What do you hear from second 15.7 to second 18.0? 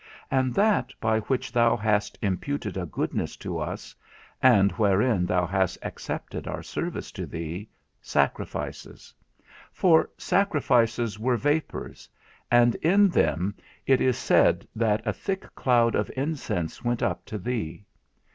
of incense went up to thee.